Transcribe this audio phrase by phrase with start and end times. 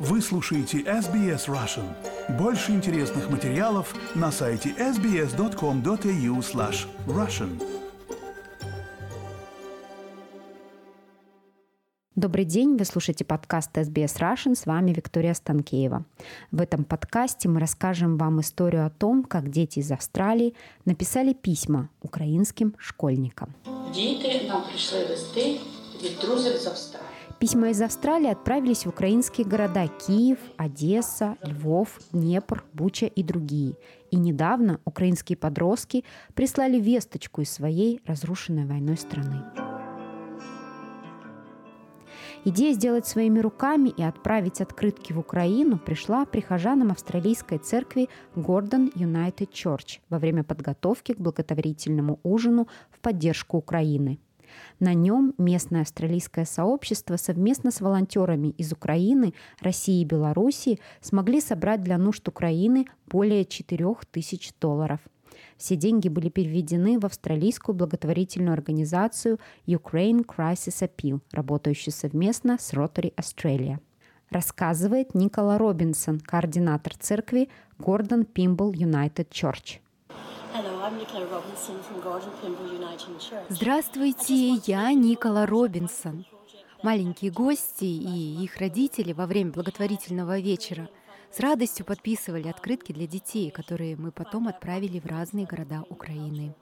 [0.00, 1.86] Вы слушаете SBS Russian.
[2.38, 7.62] Больше интересных материалов на сайте sbs.com.au slash russian.
[12.16, 16.06] Добрый день, вы слушаете подкаст SBS Russian, с вами Виктория Станкеева.
[16.50, 20.54] В этом подкасте мы расскажем вам историю о том, как дети из Австралии
[20.86, 23.54] написали письма украинским школьникам.
[23.94, 25.60] Діти нам прийшли листи
[26.02, 27.09] від друзів з Австралії.
[27.41, 33.77] Письма из Австралии отправились в украинские города Киев, Одесса, Львов, Днепр, Буча и другие.
[34.11, 36.03] И недавно украинские подростки
[36.35, 39.43] прислали весточку из своей разрушенной войной страны.
[42.45, 49.49] Идея сделать своими руками и отправить открытки в Украину пришла прихожанам австралийской церкви Гордон United
[49.49, 54.19] Church во время подготовки к благотворительному ужину в поддержку Украины–
[54.79, 61.81] на нем местное австралийское сообщество совместно с волонтерами из Украины, России и Белоруссии смогли собрать
[61.81, 64.99] для нужд Украины более 4 тысяч долларов.
[65.57, 73.13] Все деньги были переведены в австралийскую благотворительную организацию Ukraine Crisis Appeal, работающую совместно с Rotary
[73.15, 73.79] Australia.
[74.29, 79.79] Рассказывает Никола Робинсон, координатор церкви Гордон Пимбл United Church.
[83.49, 86.25] Здравствуйте, я Никола Робинсон.
[86.83, 90.89] Маленькие гости и их родители во время благотворительного вечера
[91.31, 96.55] с радостью подписывали открытки для детей, которые мы потом отправили в разные города Украины.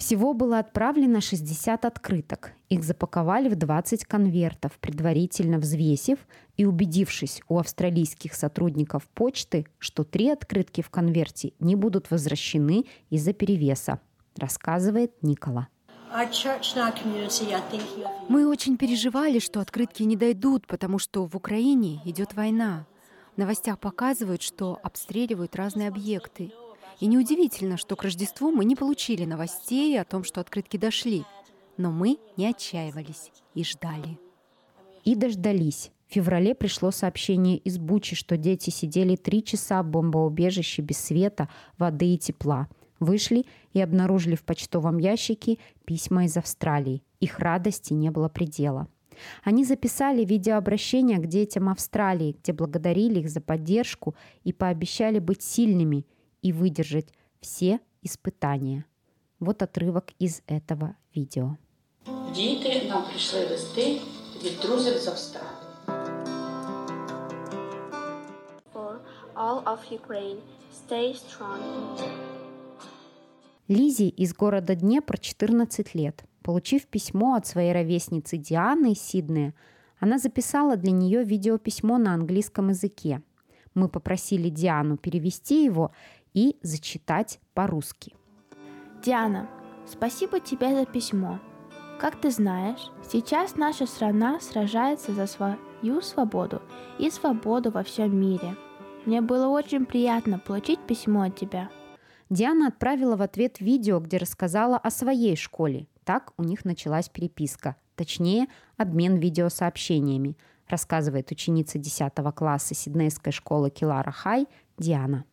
[0.00, 2.52] Всего было отправлено 60 открыток.
[2.70, 6.18] Их запаковали в 20 конвертов, предварительно взвесив
[6.56, 13.34] и убедившись у австралийских сотрудников почты, что три открытки в конверте не будут возвращены из-за
[13.34, 14.00] перевеса,
[14.38, 15.68] рассказывает Никола.
[18.30, 22.86] Мы очень переживали, что открытки не дойдут, потому что в Украине идет война.
[23.34, 26.52] В новостях показывают, что обстреливают разные объекты.
[27.00, 31.24] И неудивительно, что к Рождеству мы не получили новостей о том, что открытки дошли.
[31.78, 34.18] Но мы не отчаивались и ждали.
[35.04, 35.90] И дождались.
[36.08, 41.48] В феврале пришло сообщение из Бучи, что дети сидели три часа в бомбоубежище без света,
[41.78, 42.68] воды и тепла.
[42.98, 45.56] Вышли и обнаружили в почтовом ящике
[45.86, 47.02] письма из Австралии.
[47.18, 48.88] Их радости не было предела.
[49.42, 56.04] Они записали видеообращение к детям Австралии, где благодарили их за поддержку и пообещали быть сильными–
[56.41, 58.85] и выдержать все испытания.
[59.39, 61.57] Вот отрывок из этого видео.
[62.35, 64.01] Діти нам прийшли листи
[64.43, 65.51] від друзів з Австралії.
[68.73, 68.97] For
[69.35, 70.39] all of Ukraine,
[70.71, 71.99] stay strong.
[73.67, 76.23] Лизе из города Днепр 14 лет.
[76.41, 79.53] Получив письмо от своей ровесницы Дианы из Сиднея,
[79.99, 83.21] она записала для нее видеописьмо на английском языке.
[83.73, 85.91] Мы попросили Диану перевести его
[86.34, 88.14] и зачитать по-русски.
[89.04, 89.48] Диана,
[89.86, 91.40] спасибо тебе за письмо.
[91.98, 96.62] Как ты знаешь, сейчас наша страна сражается за свою свободу
[96.98, 98.56] и свободу во всем мире.
[99.06, 101.70] Мне было очень приятно получить письмо от тебя.
[102.28, 105.88] Диана отправила в ответ видео, где рассказала о своей школе.
[106.04, 108.46] Так у них началась переписка, точнее,
[108.76, 110.36] обмен видеосообщениями,
[110.68, 114.46] рассказывает ученица 10 класса Сиднейской школы Килара Хай
[114.78, 115.24] Диана.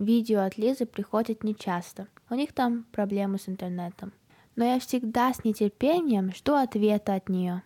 [0.00, 2.08] Видео от Лизы приходят нечасто.
[2.30, 4.14] У них там проблемы с интернетом.
[4.56, 7.62] Но я всегда с нетерпением жду ответа от нее.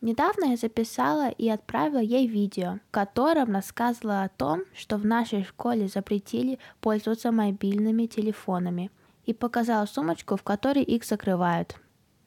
[0.00, 5.44] Недавно я записала и отправила ей видео, в котором рассказывала о том, что в нашей
[5.44, 8.90] школе запретили пользоваться мобильными телефонами,
[9.26, 11.76] и показала сумочку, в которой их закрывают.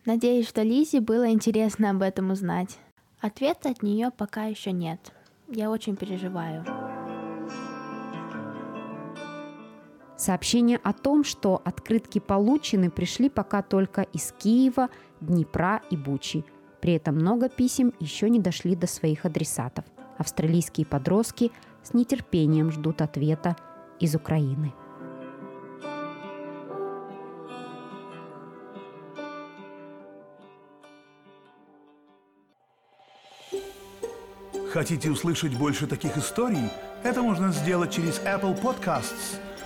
[0.06, 2.78] Надеюсь, что Лизе было интересно об этом узнать.
[3.20, 5.12] Ответа от нее пока еще нет.
[5.50, 6.64] Я очень переживаю.
[10.24, 14.88] Сообщения о том, что открытки получены, пришли пока только из Киева,
[15.20, 16.46] Днепра и Бучи.
[16.80, 19.84] При этом много писем еще не дошли до своих адресатов.
[20.18, 21.52] Австралийские подростки
[21.84, 23.58] с нетерпением ждут ответа
[24.00, 24.74] из Украины.
[34.72, 36.70] Хотите услышать больше таких историй?
[37.04, 39.38] Это можно сделать через Apple Podcasts–